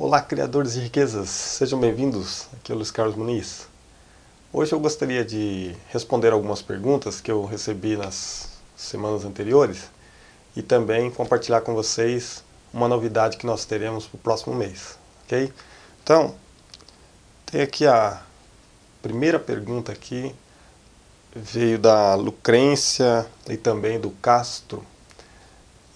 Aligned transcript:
Olá, 0.00 0.20
criadores 0.20 0.74
de 0.74 0.80
riquezas, 0.80 1.28
sejam 1.28 1.80
bem-vindos. 1.80 2.46
Aqui 2.52 2.70
é 2.70 2.74
o 2.74 2.78
Luiz 2.78 2.92
Carlos 2.92 3.16
Muniz. 3.16 3.66
Hoje 4.52 4.72
eu 4.72 4.78
gostaria 4.78 5.24
de 5.24 5.74
responder 5.88 6.32
algumas 6.32 6.62
perguntas 6.62 7.20
que 7.20 7.28
eu 7.28 7.44
recebi 7.44 7.96
nas 7.96 8.48
semanas 8.76 9.24
anteriores 9.24 9.90
e 10.54 10.62
também 10.62 11.10
compartilhar 11.10 11.62
com 11.62 11.74
vocês 11.74 12.44
uma 12.72 12.86
novidade 12.86 13.38
que 13.38 13.44
nós 13.44 13.64
teremos 13.64 14.06
para 14.06 14.16
o 14.16 14.20
próximo 14.20 14.54
mês, 14.54 14.96
ok? 15.24 15.52
Então, 16.04 16.32
tem 17.44 17.62
aqui 17.62 17.84
a 17.84 18.22
primeira 19.02 19.40
pergunta 19.40 19.90
aqui, 19.90 20.32
veio 21.34 21.76
da 21.76 22.14
Lucrência 22.14 23.26
e 23.48 23.56
também 23.56 23.98
do 23.98 24.12
Castro. 24.12 24.86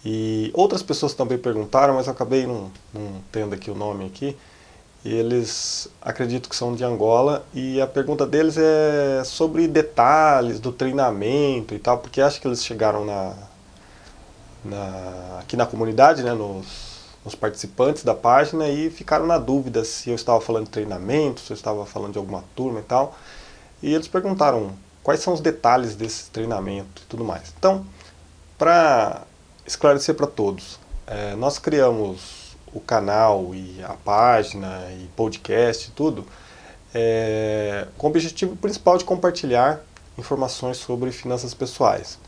E 0.04 0.50
outras 0.54 0.82
pessoas 0.82 1.14
também 1.14 1.38
perguntaram, 1.38 1.94
mas 1.94 2.06
eu 2.06 2.12
acabei 2.12 2.46
não, 2.46 2.70
não 2.92 3.22
tendo 3.30 3.54
aqui 3.54 3.70
o 3.70 3.74
nome 3.74 4.06
aqui. 4.06 4.36
Eles 5.04 5.88
acredito 6.00 6.48
que 6.48 6.54
são 6.54 6.74
de 6.74 6.84
Angola 6.84 7.44
e 7.52 7.80
a 7.80 7.86
pergunta 7.86 8.24
deles 8.24 8.56
é 8.56 9.22
sobre 9.24 9.66
detalhes 9.66 10.60
do 10.60 10.72
treinamento 10.72 11.74
e 11.74 11.78
tal, 11.78 11.98
porque 11.98 12.20
acho 12.20 12.40
que 12.40 12.46
eles 12.46 12.64
chegaram 12.64 13.04
na, 13.04 13.34
na 14.64 15.38
aqui 15.40 15.56
na 15.56 15.66
comunidade, 15.66 16.22
né, 16.22 16.32
nos, 16.32 17.08
nos 17.24 17.34
participantes 17.34 18.04
da 18.04 18.14
página 18.14 18.68
e 18.68 18.90
ficaram 18.90 19.26
na 19.26 19.38
dúvida 19.38 19.84
se 19.84 20.10
eu 20.10 20.14
estava 20.14 20.40
falando 20.40 20.66
de 20.66 20.70
treinamento, 20.70 21.40
se 21.40 21.52
eu 21.52 21.56
estava 21.56 21.84
falando 21.84 22.12
de 22.12 22.18
alguma 22.18 22.44
turma 22.54 22.78
e 22.78 22.84
tal. 22.84 23.16
E 23.82 23.92
eles 23.92 24.06
perguntaram 24.06 24.72
quais 25.02 25.18
são 25.20 25.34
os 25.34 25.40
detalhes 25.40 25.96
desse 25.96 26.30
treinamento 26.30 27.02
e 27.02 27.06
tudo 27.06 27.24
mais. 27.24 27.52
Então, 27.58 27.84
para 28.56 29.22
esclarecer 29.66 30.14
para 30.14 30.26
todos. 30.26 30.78
É, 31.06 31.34
nós 31.36 31.58
criamos 31.58 32.56
o 32.72 32.80
canal 32.80 33.54
e 33.54 33.82
a 33.82 33.94
página 33.94 34.86
e 34.92 35.08
podcast 35.14 35.88
e 35.88 35.92
tudo 35.92 36.26
é, 36.94 37.86
com 37.96 38.06
o 38.06 38.10
objetivo 38.10 38.56
principal 38.56 38.98
de 38.98 39.04
compartilhar 39.04 39.80
informações 40.18 40.76
sobre 40.76 41.10
finanças 41.10 41.54
pessoais. 41.54 42.18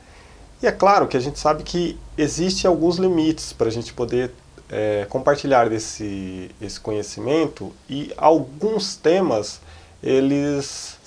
E 0.62 0.66
é 0.66 0.72
claro 0.72 1.06
que 1.06 1.16
a 1.16 1.20
gente 1.20 1.38
sabe 1.38 1.62
que 1.62 1.98
existem 2.16 2.68
alguns 2.68 2.96
limites 2.96 3.52
para 3.52 3.68
a 3.68 3.70
gente 3.70 3.92
poder 3.92 4.30
é, 4.70 5.06
compartilhar 5.10 5.70
esse, 5.72 6.50
esse 6.60 6.80
conhecimento 6.80 7.72
e 7.88 8.12
alguns 8.16 8.96
temas 8.96 9.60
eles 10.02 10.98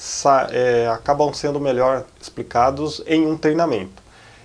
é, 0.52 0.88
acabam 0.88 1.32
sendo 1.34 1.60
melhor 1.60 2.06
explicados 2.20 3.02
em 3.06 3.26
um 3.26 3.38
treinamento. 3.38 4.02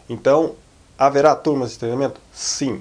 Então, 0.09 0.55
Haverá 1.03 1.35
turmas 1.35 1.73
de 1.73 1.81
treinamento? 1.81 2.21
Sim, 2.33 2.81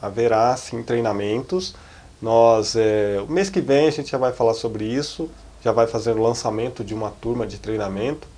haverá 0.00 0.56
sim 0.56 0.80
treinamentos. 0.80 1.74
Nós, 2.22 2.76
é, 2.76 3.20
o 3.20 3.28
mês 3.28 3.50
que 3.50 3.60
vem 3.60 3.88
a 3.88 3.90
gente 3.90 4.12
já 4.12 4.16
vai 4.16 4.32
falar 4.32 4.54
sobre 4.54 4.84
isso, 4.84 5.28
já 5.60 5.72
vai 5.72 5.88
fazer 5.88 6.12
o 6.12 6.22
lançamento 6.22 6.84
de 6.84 6.94
uma 6.94 7.10
turma 7.10 7.44
de 7.48 7.58
treinamento 7.58 8.28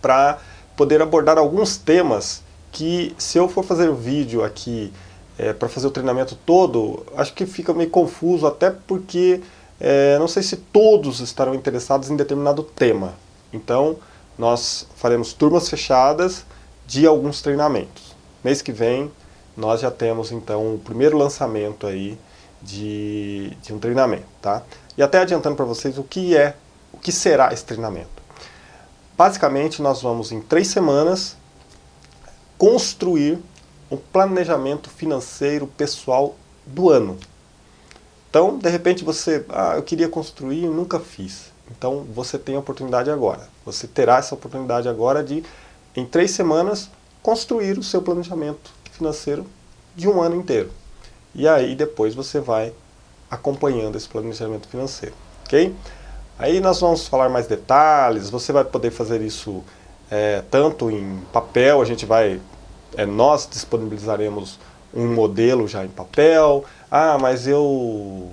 para 0.00 0.38
poder 0.74 1.02
abordar 1.02 1.36
alguns 1.36 1.76
temas 1.76 2.42
que 2.72 3.14
se 3.18 3.36
eu 3.36 3.46
for 3.46 3.62
fazer 3.62 3.90
o 3.90 3.94
vídeo 3.94 4.42
aqui 4.42 4.90
é, 5.38 5.52
para 5.52 5.68
fazer 5.68 5.88
o 5.88 5.90
treinamento 5.90 6.34
todo, 6.46 7.04
acho 7.18 7.34
que 7.34 7.44
fica 7.44 7.74
meio 7.74 7.90
confuso, 7.90 8.46
até 8.46 8.70
porque 8.70 9.42
é, 9.78 10.18
não 10.18 10.28
sei 10.28 10.42
se 10.42 10.56
todos 10.56 11.20
estarão 11.20 11.54
interessados 11.54 12.08
em 12.08 12.16
determinado 12.16 12.62
tema. 12.62 13.12
Então, 13.52 13.98
nós 14.38 14.86
faremos 14.96 15.34
turmas 15.34 15.68
fechadas 15.68 16.46
de 16.86 17.06
alguns 17.06 17.42
treinamentos. 17.42 18.03
Mês 18.44 18.60
que 18.60 18.70
vem 18.70 19.10
nós 19.56 19.80
já 19.80 19.90
temos 19.90 20.30
então 20.30 20.74
o 20.74 20.78
primeiro 20.78 21.16
lançamento 21.16 21.86
aí 21.86 22.18
de, 22.60 23.50
de 23.62 23.72
um 23.72 23.78
treinamento, 23.78 24.26
tá? 24.42 24.62
E 24.96 25.02
até 25.02 25.18
adiantando 25.18 25.56
para 25.56 25.64
vocês 25.64 25.96
o 25.96 26.04
que 26.04 26.36
é, 26.36 26.54
o 26.92 26.98
que 26.98 27.10
será 27.10 27.52
esse 27.52 27.64
treinamento. 27.64 28.22
Basicamente 29.16 29.80
nós 29.80 30.02
vamos 30.02 30.32
em 30.32 30.40
três 30.40 30.68
semanas 30.68 31.36
construir 32.58 33.38
um 33.90 33.96
planejamento 33.96 34.90
financeiro 34.90 35.66
pessoal 35.66 36.34
do 36.66 36.90
ano. 36.90 37.18
Então, 38.28 38.58
de 38.58 38.68
repente 38.68 39.04
você, 39.04 39.44
ah, 39.48 39.74
eu 39.76 39.82
queria 39.82 40.08
construir 40.08 40.64
e 40.64 40.68
nunca 40.68 40.98
fiz. 40.98 41.52
Então 41.70 42.04
você 42.14 42.38
tem 42.38 42.56
a 42.56 42.58
oportunidade 42.58 43.10
agora. 43.10 43.48
Você 43.64 43.86
terá 43.86 44.18
essa 44.18 44.34
oportunidade 44.34 44.88
agora 44.88 45.22
de, 45.22 45.44
em 45.94 46.04
três 46.04 46.32
semanas, 46.32 46.90
construir 47.24 47.78
o 47.78 47.82
seu 47.82 48.02
planejamento 48.02 48.70
financeiro 48.92 49.46
de 49.96 50.06
um 50.06 50.20
ano 50.20 50.36
inteiro. 50.36 50.70
E 51.34 51.48
aí 51.48 51.74
depois 51.74 52.14
você 52.14 52.38
vai 52.38 52.74
acompanhando 53.30 53.96
esse 53.96 54.06
planejamento 54.06 54.68
financeiro, 54.68 55.14
ok? 55.42 55.74
Aí 56.38 56.60
nós 56.60 56.80
vamos 56.80 57.08
falar 57.08 57.30
mais 57.30 57.46
detalhes, 57.46 58.28
você 58.28 58.52
vai 58.52 58.62
poder 58.62 58.90
fazer 58.90 59.22
isso 59.22 59.64
é, 60.10 60.42
tanto 60.50 60.90
em 60.90 61.18
papel, 61.32 61.80
a 61.80 61.84
gente 61.86 62.04
vai, 62.04 62.40
é, 62.94 63.06
nós 63.06 63.48
disponibilizaremos 63.50 64.58
um 64.92 65.06
modelo 65.14 65.66
já 65.66 65.82
em 65.82 65.88
papel, 65.88 66.62
ah, 66.90 67.16
mas 67.18 67.48
eu, 67.48 68.32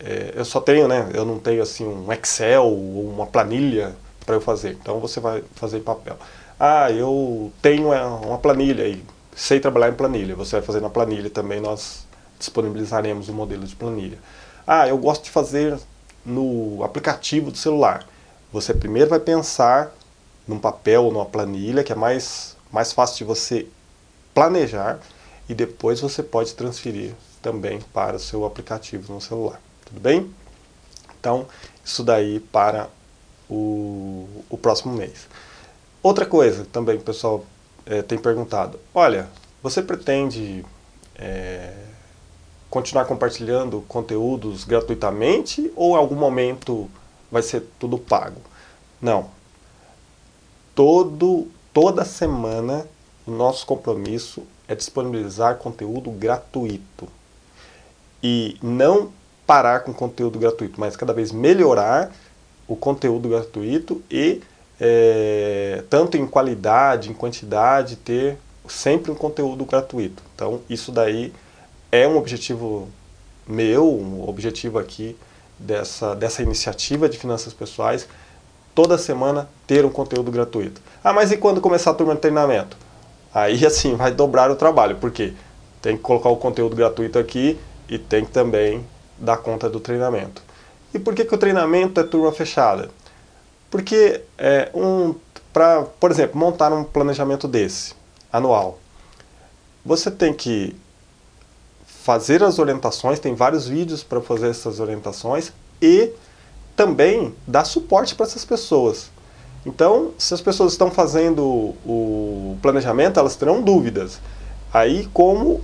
é, 0.00 0.32
eu 0.34 0.44
só 0.44 0.60
tenho, 0.60 0.88
né, 0.88 1.08
eu 1.14 1.24
não 1.24 1.38
tenho 1.38 1.62
assim 1.62 1.86
um 1.86 2.12
Excel 2.12 2.64
ou 2.64 3.08
uma 3.08 3.26
planilha 3.26 3.94
para 4.26 4.34
eu 4.34 4.40
fazer, 4.40 4.72
então 4.72 4.98
você 4.98 5.20
vai 5.20 5.44
fazer 5.54 5.78
em 5.78 5.82
papel. 5.82 6.18
Ah, 6.58 6.90
eu 6.90 7.52
tenho 7.62 7.92
é, 7.92 8.02
uma 8.04 8.38
planilha 8.38 8.88
e 8.88 9.04
sei 9.36 9.60
trabalhar 9.60 9.90
em 9.90 9.94
planilha. 9.94 10.34
Você 10.34 10.56
vai 10.56 10.62
fazer 10.62 10.80
na 10.80 10.90
planilha 10.90 11.30
também, 11.30 11.60
nós 11.60 12.04
disponibilizaremos 12.38 13.28
o 13.28 13.32
um 13.32 13.34
modelo 13.34 13.64
de 13.64 13.76
planilha. 13.76 14.18
Ah, 14.66 14.88
eu 14.88 14.98
gosto 14.98 15.24
de 15.24 15.30
fazer 15.30 15.78
no 16.26 16.82
aplicativo 16.82 17.50
do 17.50 17.56
celular. 17.56 18.04
Você 18.52 18.74
primeiro 18.74 19.10
vai 19.10 19.20
pensar 19.20 19.92
num 20.46 20.58
papel 20.58 21.04
ou 21.04 21.12
numa 21.12 21.26
planilha, 21.26 21.84
que 21.84 21.92
é 21.92 21.96
mais, 21.96 22.56
mais 22.72 22.92
fácil 22.92 23.18
de 23.18 23.24
você 23.24 23.66
planejar, 24.34 24.98
e 25.48 25.54
depois 25.54 26.00
você 26.00 26.22
pode 26.22 26.54
transferir 26.54 27.12
também 27.40 27.80
para 27.92 28.16
o 28.16 28.20
seu 28.20 28.44
aplicativo 28.44 29.12
no 29.12 29.20
celular. 29.20 29.60
Tudo 29.84 30.00
bem? 30.00 30.32
Então, 31.20 31.46
isso 31.84 32.02
daí 32.02 32.40
para 32.40 32.88
o, 33.48 34.26
o 34.50 34.58
próximo 34.58 34.92
mês. 34.94 35.26
Outra 36.08 36.24
coisa 36.24 36.66
também 36.72 36.96
o 36.96 37.02
pessoal 37.02 37.44
é, 37.84 38.00
tem 38.00 38.16
perguntado, 38.16 38.80
olha, 38.94 39.28
você 39.62 39.82
pretende 39.82 40.64
é, 41.14 41.74
continuar 42.70 43.04
compartilhando 43.04 43.84
conteúdos 43.86 44.64
gratuitamente 44.64 45.70
ou 45.76 45.92
em 45.92 45.98
algum 45.98 46.14
momento 46.14 46.88
vai 47.30 47.42
ser 47.42 47.62
tudo 47.78 47.98
pago? 47.98 48.40
Não. 49.02 49.28
Todo, 50.74 51.46
toda 51.74 52.06
semana 52.06 52.86
o 53.26 53.30
nosso 53.30 53.66
compromisso 53.66 54.44
é 54.66 54.74
disponibilizar 54.74 55.58
conteúdo 55.58 56.10
gratuito. 56.10 57.06
E 58.22 58.56
não 58.62 59.12
parar 59.46 59.80
com 59.80 59.92
conteúdo 59.92 60.38
gratuito, 60.38 60.80
mas 60.80 60.96
cada 60.96 61.12
vez 61.12 61.30
melhorar 61.32 62.10
o 62.66 62.74
conteúdo 62.74 63.28
gratuito 63.28 64.02
e 64.10 64.40
é, 64.80 65.82
tanto 65.90 66.16
em 66.16 66.26
qualidade, 66.26 67.10
em 67.10 67.14
quantidade, 67.14 67.96
ter 67.96 68.38
sempre 68.68 69.10
um 69.10 69.14
conteúdo 69.14 69.64
gratuito. 69.64 70.22
Então, 70.34 70.60
isso 70.68 70.92
daí 70.92 71.32
é 71.90 72.06
um 72.06 72.16
objetivo 72.16 72.88
meu, 73.46 73.88
um 73.88 74.28
objetivo 74.28 74.78
aqui 74.78 75.16
dessa, 75.58 76.14
dessa 76.14 76.42
iniciativa 76.42 77.08
de 77.08 77.18
finanças 77.18 77.52
pessoais, 77.52 78.06
toda 78.74 78.96
semana 78.98 79.48
ter 79.66 79.84
um 79.84 79.90
conteúdo 79.90 80.30
gratuito. 80.30 80.80
Ah, 81.02 81.12
mas 81.12 81.32
e 81.32 81.36
quando 81.36 81.60
começar 81.60 81.90
a 81.90 81.94
turma 81.94 82.14
de 82.14 82.20
treinamento? 82.20 82.76
Aí, 83.34 83.64
assim, 83.66 83.96
vai 83.96 84.12
dobrar 84.12 84.50
o 84.50 84.56
trabalho, 84.56 84.96
porque 85.00 85.32
tem 85.82 85.96
que 85.96 86.02
colocar 86.02 86.28
o 86.28 86.36
conteúdo 86.36 86.76
gratuito 86.76 87.18
aqui 87.18 87.58
e 87.88 87.98
tem 87.98 88.24
que 88.24 88.30
também 88.30 88.86
dar 89.18 89.38
conta 89.38 89.68
do 89.68 89.80
treinamento. 89.80 90.42
E 90.92 90.98
por 90.98 91.14
que, 91.14 91.24
que 91.24 91.34
o 91.34 91.38
treinamento 91.38 92.00
é 92.00 92.04
turma 92.04 92.32
fechada? 92.32 92.90
Porque, 93.70 94.22
é, 94.36 94.70
um, 94.74 95.14
pra, 95.52 95.82
por 95.82 96.10
exemplo, 96.10 96.38
montar 96.38 96.72
um 96.72 96.84
planejamento 96.84 97.46
desse, 97.46 97.94
anual, 98.32 98.78
você 99.84 100.10
tem 100.10 100.32
que 100.32 100.74
fazer 101.86 102.42
as 102.42 102.58
orientações, 102.58 103.18
tem 103.18 103.34
vários 103.34 103.68
vídeos 103.68 104.02
para 104.02 104.20
fazer 104.20 104.48
essas 104.48 104.80
orientações 104.80 105.52
e 105.80 106.10
também 106.74 107.34
dar 107.46 107.64
suporte 107.64 108.14
para 108.14 108.24
essas 108.24 108.44
pessoas. 108.44 109.10
Então, 109.66 110.12
se 110.16 110.32
as 110.32 110.40
pessoas 110.40 110.72
estão 110.72 110.90
fazendo 110.90 111.44
o 111.84 112.56
planejamento, 112.62 113.20
elas 113.20 113.36
terão 113.36 113.60
dúvidas. 113.60 114.20
Aí, 114.72 115.06
como 115.12 115.60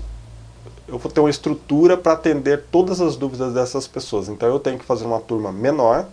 eu 0.86 0.98
vou 0.98 1.10
ter 1.10 1.20
uma 1.20 1.30
estrutura 1.30 1.96
para 1.96 2.12
atender 2.12 2.64
todas 2.70 3.00
as 3.00 3.16
dúvidas 3.16 3.54
dessas 3.54 3.86
pessoas? 3.86 4.28
Então, 4.28 4.48
eu 4.48 4.60
tenho 4.60 4.78
que 4.78 4.84
fazer 4.84 5.06
uma 5.06 5.20
turma 5.20 5.50
menor 5.50 6.06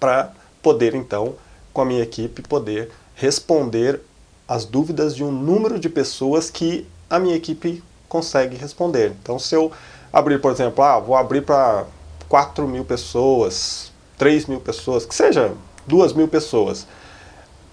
para 0.00 0.32
poder 0.66 0.96
então, 0.96 1.36
com 1.72 1.82
a 1.82 1.84
minha 1.84 2.02
equipe, 2.02 2.42
poder 2.42 2.90
responder 3.14 4.00
as 4.48 4.64
dúvidas 4.64 5.14
de 5.14 5.22
um 5.22 5.30
número 5.30 5.78
de 5.78 5.88
pessoas 5.88 6.50
que 6.50 6.84
a 7.08 7.20
minha 7.20 7.36
equipe 7.36 7.84
consegue 8.08 8.56
responder. 8.56 9.14
Então 9.22 9.38
se 9.38 9.54
eu, 9.54 9.70
abrir, 10.12 10.40
por 10.40 10.50
exemplo, 10.50 10.82
ah, 10.82 10.98
vou 10.98 11.14
abrir 11.14 11.42
para 11.42 11.86
4 12.28 12.66
mil 12.66 12.84
pessoas, 12.84 13.92
3 14.18 14.46
mil 14.46 14.58
pessoas, 14.58 15.06
que 15.06 15.14
seja 15.14 15.54
2 15.86 16.14
mil 16.14 16.26
pessoas. 16.26 16.84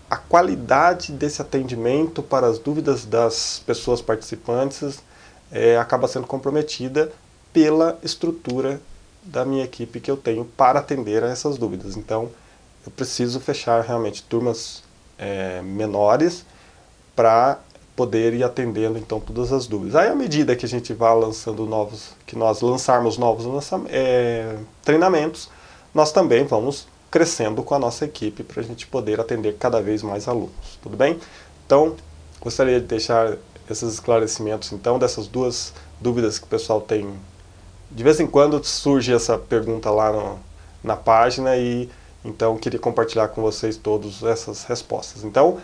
A 0.07 0.15
qualidade 0.15 1.11
desse 1.13 1.41
atendimento 1.41 2.21
para 2.21 2.45
as 2.45 2.59
dúvidas 2.59 3.05
das 3.05 3.63
pessoas 3.65 4.03
participantes 4.03 4.99
é, 5.51 5.77
acaba 5.77 6.07
sendo 6.07 6.27
comprometida 6.27 7.11
pela 7.51 7.97
estrutura 8.03 8.79
da 9.23 9.43
minha 9.43 9.63
equipe 9.63 9.99
que 9.99 10.11
eu 10.11 10.17
tenho 10.17 10.45
para 10.45 10.77
atender 10.77 11.23
a 11.23 11.29
essas 11.29 11.57
dúvidas. 11.57 11.97
Então, 11.97 12.29
eu 12.85 12.91
preciso 12.91 13.39
fechar 13.39 13.81
realmente 13.81 14.24
turmas 14.24 14.83
é, 15.18 15.62
menores 15.62 16.45
para 17.15 17.59
poder 17.95 18.33
ir 18.33 18.44
atendendo 18.44 18.97
então 18.97 19.19
todas 19.19 19.53
as 19.53 19.68
dúvidas. 19.68 19.95
Aí 19.95 20.09
à 20.09 20.15
medida 20.15 20.56
que 20.56 20.65
a 20.65 20.69
gente 20.69 20.94
vai 20.94 21.15
lançando 21.15 21.65
novos, 21.65 22.15
que 22.25 22.35
nós 22.35 22.62
lançarmos 22.62 23.18
novos 23.18 23.45
é, 23.89 24.57
treinamentos, 24.83 25.50
nós 25.94 26.12
também 26.12 26.44
vamos 26.45 26.88
crescendo 27.12 27.62
com 27.62 27.75
a 27.75 27.80
nossa 27.80 28.06
equipe 28.06 28.44
para 28.44 28.62
a 28.62 28.63
gente 28.63 28.88
poder 28.88 29.19
atender 29.19 29.56
cada 29.59 29.79
vez 29.81 30.01
mais 30.01 30.27
alunos, 30.27 30.79
tudo 30.81 30.97
bem? 30.97 31.19
Então, 31.65 31.95
gostaria 32.41 32.81
de 32.81 32.88
deixar 32.88 33.38
esses 33.69 33.94
esclarecimentos 33.94 34.71
então 34.71 34.97
dessas 34.97 35.27
duas 35.27 35.74
dúvidas 36.01 36.39
que 36.39 36.45
o 36.45 36.50
pessoal 36.50 36.81
tem. 36.81 37.13
De 37.91 38.03
vez 38.03 38.19
em 38.19 38.25
quando 38.25 38.63
surge 38.63 39.13
essa 39.13 39.38
pergunta 39.38 39.91
lá 39.91 40.12
no, 40.12 40.39
na 40.83 40.95
página 40.95 41.56
e 41.56 41.88
então 42.23 42.57
queria 42.57 42.79
compartilhar 42.79 43.27
com 43.29 43.41
vocês 43.41 43.77
todas 43.77 44.23
essas 44.23 44.63
respostas. 44.63 45.23
Então, 45.23 45.59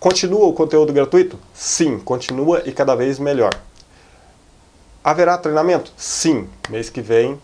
Continua 0.00 0.46
o 0.46 0.54
conteúdo 0.54 0.94
gratuito? 0.94 1.38
Sim, 1.52 1.98
continua 1.98 2.62
e 2.64 2.72
cada 2.72 2.94
vez 2.94 3.18
melhor. 3.18 3.52
Haverá 5.04 5.36
treinamento? 5.36 5.92
Sim. 5.94 6.48
Mês 6.70 6.88
que 6.88 7.02
vem 7.02 7.38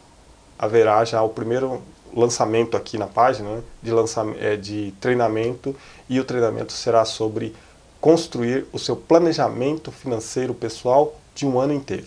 haverá 0.58 1.04
já 1.04 1.22
o 1.22 1.28
primeiro 1.28 1.82
lançamento 2.14 2.75
aqui 2.75 2.96
na 2.96 3.06
página 3.06 3.56
né, 3.56 3.62
de, 3.82 3.90
lançamento, 3.90 4.42
é, 4.42 4.56
de 4.56 4.94
treinamento 4.99 5.76
e 6.08 6.19
o 6.19 6.25
treinamento 6.25 6.72
será 6.72 7.04
sobre 7.04 7.54
construir 8.00 8.64
o 8.72 8.78
seu 8.78 8.96
planejamento 8.96 9.92
financeiro 9.92 10.54
pessoal 10.54 11.14
de 11.34 11.44
um 11.44 11.60
ano 11.60 11.75
inteiro, 11.75 12.06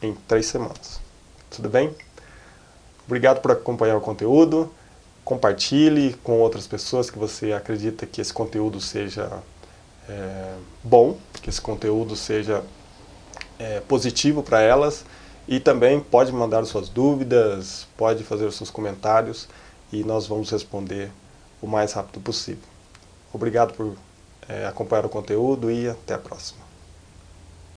em 0.00 0.14
três 0.28 0.46
semanas. 0.46 1.00
Tudo 1.50 1.68
bem? 1.68 1.92
Obrigado 3.04 3.40
por 3.40 3.50
acompanhar 3.50 3.96
o 3.96 4.00
conteúdo. 4.00 4.70
Compartilhe 5.28 6.14
com 6.24 6.40
outras 6.40 6.66
pessoas 6.66 7.10
que 7.10 7.18
você 7.18 7.52
acredita 7.52 8.06
que 8.06 8.18
esse 8.18 8.32
conteúdo 8.32 8.80
seja 8.80 9.30
é, 10.08 10.54
bom, 10.82 11.18
que 11.42 11.50
esse 11.50 11.60
conteúdo 11.60 12.16
seja 12.16 12.64
é, 13.58 13.78
positivo 13.80 14.42
para 14.42 14.62
elas 14.62 15.04
e 15.46 15.60
também 15.60 16.00
pode 16.00 16.32
mandar 16.32 16.64
suas 16.64 16.88
dúvidas, 16.88 17.86
pode 17.94 18.24
fazer 18.24 18.46
os 18.46 18.56
seus 18.56 18.70
comentários 18.70 19.46
e 19.92 20.02
nós 20.02 20.26
vamos 20.26 20.50
responder 20.50 21.10
o 21.60 21.66
mais 21.66 21.92
rápido 21.92 22.22
possível. 22.22 22.64
Obrigado 23.30 23.74
por 23.74 23.96
é, 24.48 24.64
acompanhar 24.64 25.04
o 25.04 25.10
conteúdo 25.10 25.70
e 25.70 25.90
até 25.90 26.14
a 26.14 26.18
próxima. 26.18 26.67